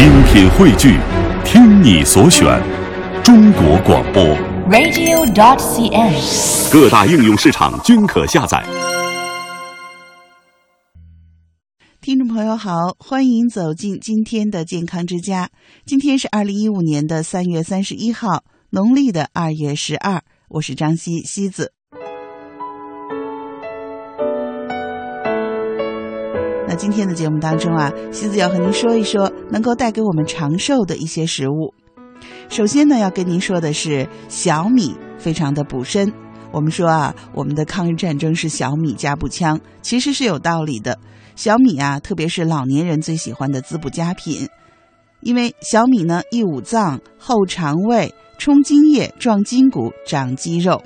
[0.00, 0.98] 精品汇聚，
[1.44, 2.58] 听你所选，
[3.22, 4.24] 中国广播。
[4.70, 6.72] radio.dot.cn，。
[6.72, 8.64] 各大应用市场均可下载。
[12.00, 15.50] 听众朋友好，欢迎走进今天的健康之家。
[15.84, 20.22] 今天是二零一五年的三月三十一号，农历的二月十二。
[20.48, 21.74] 我是张西西子。
[26.80, 31.74] 今天的节目当中啊，西子要和您说一说能够带给我们长寿的一些食物。
[32.48, 36.10] 首先呢，要跟您说的是小米，非常的补身。
[36.50, 40.98] 我们说啊，我们的抗日战争是小米加步枪，其实是有道理的。
[41.36, 44.48] 小米啊，特别是老年人最喜欢的滋补佳品，
[45.20, 50.82] 因为小米呢益五脏、厚肠胃、充津液、壮筋骨、长肌肉，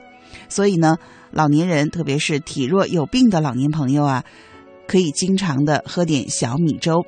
[0.49, 0.97] 所以呢，
[1.31, 4.25] 老年人特别是体弱有病的老年朋友啊，
[4.87, 7.05] 可以经常的喝点小米粥。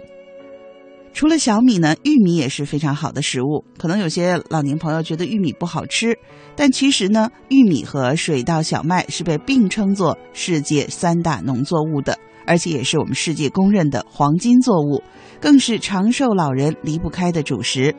[1.13, 3.65] 除了小米呢，玉米也是非常好的食物。
[3.79, 6.19] 可能有些老年朋友觉得玉米不好吃，
[6.55, 12.19] 但其实呢，玉米和水稻、小麦是被并称作世界三大农作物的。
[12.49, 15.03] 而且也是我们世界公认的黄金作物，
[15.41, 17.97] 更是长寿老人离不开的主食。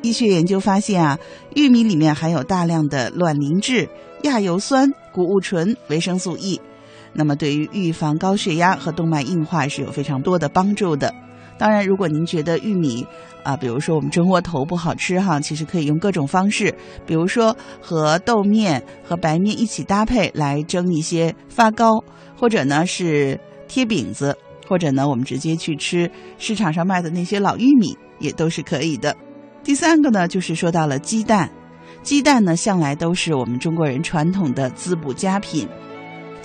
[0.00, 1.18] 医学研究发现啊，
[1.54, 3.88] 玉米里面含有大量的卵磷脂、
[4.22, 6.58] 亚油酸、谷物醇、维生素 E，
[7.16, 11.12] 那么对于预防高血压和动脉硬化是有非常多的帮助的。
[11.58, 13.06] 当然，如果您觉得玉米
[13.42, 16.74] 啊，比如说我们蒸窝头不好吃哈，其实可以用各种方式，
[17.06, 22.04] 比如说和豆面和白面一起搭配来蒸一些发糕，
[22.38, 23.40] 或者呢是。
[23.68, 29.12] 贴饼子，或者呢，我们直接去吃市场上卖的那些老玉米，也都是可以的。
[29.64, 31.50] 第三个呢，就是说到了鸡蛋，
[32.04, 35.68] 鸡蛋呢向来都是我们中国人传统的滋补佳品。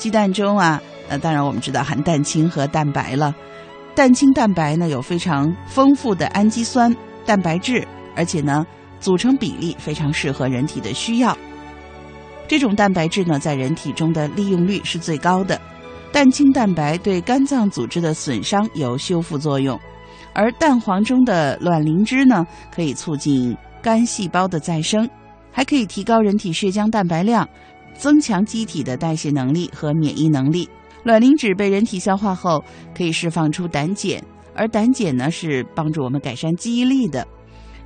[0.02, 3.32] 鸡蛋中啊，呃，当然我们知道含蛋清和蛋白了。
[3.94, 6.92] 蛋清蛋白呢有非常丰富的氨基酸、
[7.24, 8.66] 蛋白质，而且呢
[9.00, 11.38] 组成比例非常适合人体的需要。
[12.48, 15.62] 这种蛋白质呢，在人体中的利用率是最高的。
[16.12, 19.80] 蛋清蛋白对肝脏组织的损伤有修复作用，
[20.34, 22.44] 而蛋黄中的卵磷脂呢，
[22.74, 25.08] 可以促进肝细胞的再生，
[25.52, 27.48] 还可以提高人体血浆蛋白量，
[27.96, 30.70] 增强机体的代谢能力和免疫能力。
[31.04, 32.64] 卵磷脂被人体消化后，
[32.96, 34.22] 可以释放出胆碱，
[34.56, 37.28] 而胆碱呢是帮助我们改善记忆力的。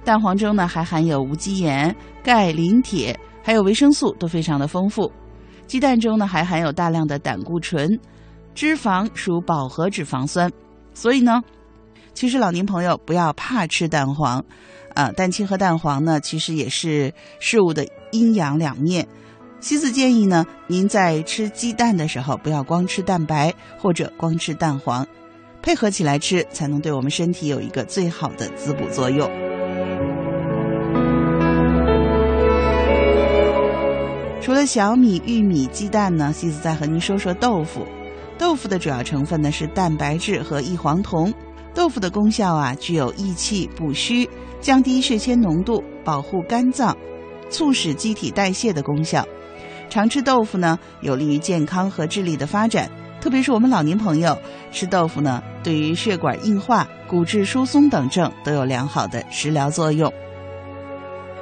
[0.03, 5.11] 蛋黄中呢还含有无机盐、钙、磷、铁，还有维生素都非常的丰富。
[5.65, 7.99] 鸡蛋中呢还含有大量的胆固醇。
[8.53, 10.49] 脂肪属饱和脂肪酸，
[10.93, 11.41] 所以呢，
[12.13, 14.45] 其实老年朋友不要怕吃蛋黄，
[14.93, 19.05] 啊，蛋清和蛋黄呢，其实也是事物的阴阳两面。
[19.65, 25.03] 西子建议呢，您在吃鸡蛋的时候，不要光吃蛋白或者光吃蛋黄，
[25.59, 29.27] 配合起来吃，才能对我们身体有一个最好的滋补作用。
[34.39, 37.87] 除了小米、玉米、鸡蛋呢，西子再和您说说豆腐。
[38.37, 41.33] 豆腐的主要成分呢是蛋白质和异黄酮。
[41.73, 44.29] 豆腐的功效啊，具有益气、补虚、
[44.61, 46.95] 降低血铅浓度、保护肝脏、
[47.49, 49.27] 促使机体代谢的功效。
[49.95, 52.91] 常吃豆腐呢，有利于健康和智力的发展。
[53.21, 54.37] 特别是我们老年朋友
[54.69, 60.11] 吃豆腐呢，对于血管硬化、骨质疏松等症都有良好的食疗作用。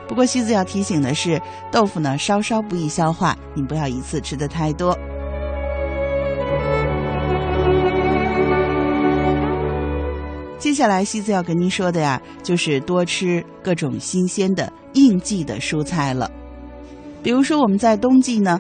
[0.07, 4.95] 不过，西子要提醒的是，豆腐呢稍稍不易消化，您不要一次吃的太多。
[10.59, 16.29] 接下来，西子要跟您说的呀，就是多吃各种新鲜的应季的蔬菜了。
[17.23, 18.59] 比如说，我们在冬季呢，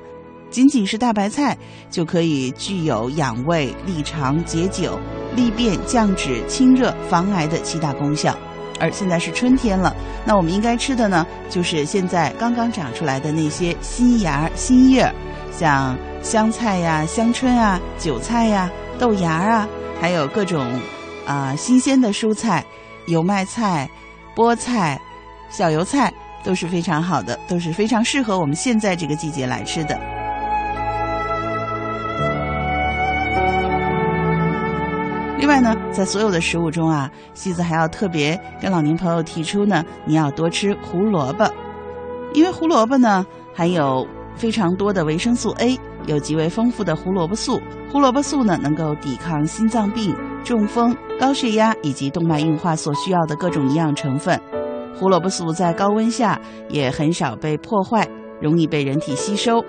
[0.49, 1.57] 仅仅是大白菜
[1.91, 4.97] 就可以具有养胃、利肠、解酒、
[5.35, 8.35] 利便、降脂、清热、防癌的七大功效。
[8.79, 15.13] 而现在是春天了，那我们应该吃的呢，就是现在刚刚长出来的那些新芽、新叶，
[15.51, 19.67] 像香菜呀、香椿啊、韭菜呀、豆芽啊，
[19.99, 20.65] 还有各种。
[21.25, 22.65] 啊，新鲜的蔬菜，
[23.05, 23.89] 油麦菜、
[24.35, 24.99] 菠菜、
[25.49, 26.13] 小油菜
[26.43, 29.97] 都是非常好的，都是非常适合我们现在这个季节来吃的。
[35.39, 41.49] 另外呢，在所有的食物中啊，西子还要特别跟老年朋友提出呢，你要多吃胡萝卜，
[42.33, 47.61] 因为胡萝卜呢含有非常多的维生素 A，有极为丰富的胡萝卜素。
[47.91, 50.15] 胡萝卜素呢能够抵抗心脏病。
[50.43, 54.37] 中风、高血压以及动脉硬化所需要的各种营养成分，
[55.03, 56.39] 胡萝卜素在高温下
[56.69, 58.07] 也很少被破坏，
[58.39, 59.61] 容易被人体吸收。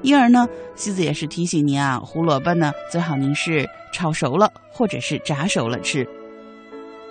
[0.00, 6.08] 因而呢，西子也是提醒您啊，胡萝卜呢最好您是炒熟了或者是炸熟了吃。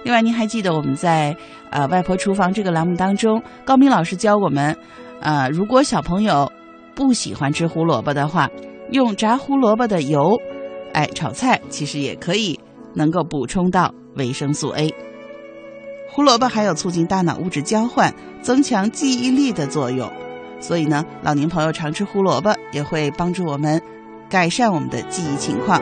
[0.03, 1.38] 另外，您还记得我们在
[1.69, 4.75] 呃外婆厨房这个栏目当中，高明老师教我们，
[5.21, 6.51] 呃，如果小朋友
[6.95, 8.50] 不喜欢吃胡萝卜的话，
[8.89, 10.35] 用炸胡萝卜的油，
[10.94, 12.59] 哎，炒菜其实也可以
[12.95, 14.91] 能够补充到维生素 A。
[16.09, 20.12] 胡萝卜还有促进大脑物质交换、增强记忆力的作用，
[20.59, 23.81] 所以呢，老年朋友常吃胡萝卜也会帮助我们
[24.30, 25.81] 改善我们的记忆情况。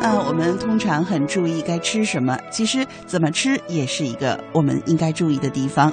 [0.00, 5.92] 那我们通常很注意该吃什么，其实怎么吃也是一个我们应该注意的地方。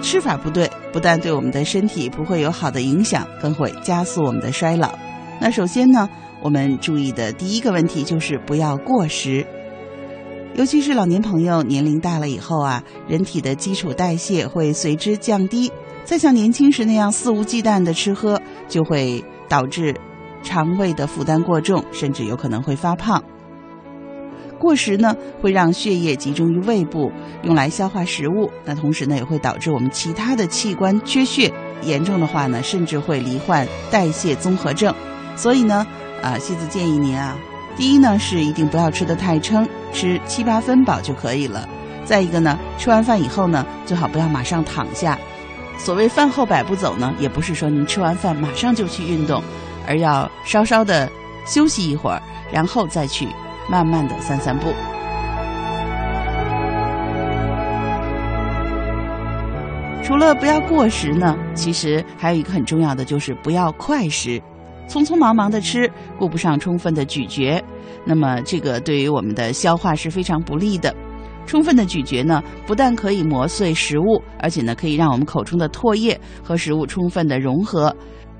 [0.00, 4.96] 吃法不对，不但对我们的身体不会有好的影响，更会加速我们的衰老。
[5.40, 6.08] 那首先呢，
[6.42, 9.46] 我们注意的第一个问题就是不要过食，
[10.54, 15.70] 尤其是老年朋友年龄大了以后啊，人体的基础代谢会随之降低，
[16.04, 19.94] 再像年轻时那样肆无忌惮的吃喝，就会导致
[20.42, 23.22] 肠胃的负担过重，甚至有可能会发胖。
[24.58, 27.12] 过食呢，会让血液集中于胃部，
[27.42, 28.50] 用来消化食物。
[28.64, 31.52] 那同时呢，也会导致我们其他的器官缺血，
[31.82, 34.92] 严重的话呢，甚至会罹患代谢综合症。
[35.36, 35.86] 所以呢，
[36.22, 37.36] 啊，西子建议您啊，
[37.76, 41.68] 第一呢是一定不要吃得太撑，吃七八分饱就可以了。
[42.04, 45.18] 再一个呢，吃完饭以后呢，最好不要马上躺下。
[45.76, 49.42] 所谓饭后百步走呢，也不是说您吃完饭马上就去运动，
[49.86, 51.10] 而要稍稍的
[51.46, 52.22] 休息一会儿，
[52.52, 53.28] 然后再去。
[53.70, 54.72] 慢慢的散散步。
[60.02, 64.40] 除了不要过食呢，其实还有一个很重要的就是不要快食，
[64.88, 67.62] 匆匆忙忙的吃，顾不上充分的咀嚼，
[68.04, 70.94] 那么这个对于我们的消化是非常不利的。
[71.46, 77.94] 充分的咀嚼呢，不但可以磨碎食物，而且呢，可以让我们口中的唾液和食物充分的融合。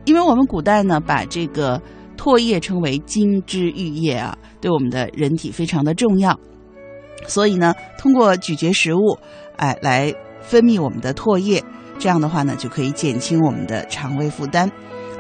[0.07, 1.81] 因为我们古代呢，把这个。
[2.19, 6.37] 唾液称为金枝玉叶啊，对我们的人体非常的重要。
[7.29, 9.17] 所以呢，通过咀嚼食物，
[9.57, 11.63] 哎，来分泌我们的唾液，
[11.97, 14.69] 这样的话呢，就可以减轻我们的肠胃负担，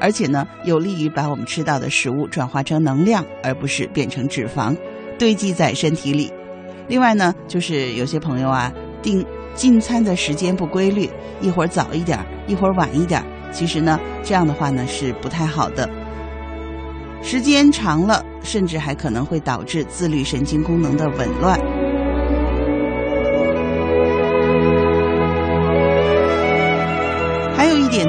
[0.00, 4.76] 而且呢，有利于把我们吃到的食物转化成能量，而不是变成脂肪
[5.18, 6.32] 堆积在身体里。
[6.86, 8.72] 另外呢，就是有些朋友啊，
[9.02, 9.24] 定
[9.54, 11.10] 进餐的时间不规律，
[11.40, 13.22] 一会儿早一点，一会儿晚一点，
[13.52, 15.88] 其实呢，这样的话呢，是不太好的。
[17.20, 21.58] 时间长了，甚至还可能会导致自律神经功能的紊乱。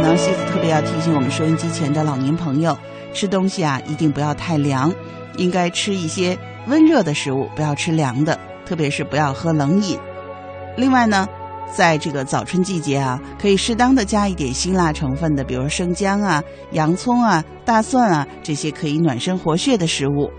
[0.01, 2.78] 呢，西子特别要提醒我们收音机前的老年朋友，
[3.13, 4.94] 吃东西啊一定不要太凉，
[5.38, 6.38] 应该吃一些
[6.68, 9.98] 温热的食物，不要吃凉的，特别是不要喝冷饮。
[10.75, 11.28] 另外呢。
[11.72, 20.31] 在这个早春季节啊，可以适当的加一点辛辣成分的，比如生姜啊、洋葱啊、大蒜啊这些可以暖身活血的食物。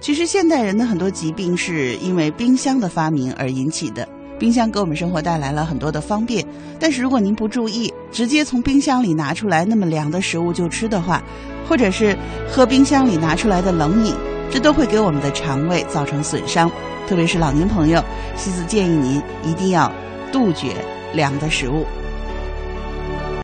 [0.00, 4.08] 其实现代人的很多疾病是因为冰箱的发明而引起的。
[4.42, 6.44] 冰箱给我们生活带来了很多的方便，
[6.80, 11.22] 但是如果您不注意，直接从冰箱里拿出来那么凉的食物就吃的话，
[11.68, 12.18] 或者是
[12.50, 14.12] 喝冰箱里拿出来的冷饮，
[14.50, 16.68] 这都会给我们的肠胃造成损伤。
[17.08, 18.02] 特别是老年朋友，
[18.34, 19.88] 西子建议您一定要。
[20.32, 20.74] 杜绝
[21.14, 21.86] 凉的食物。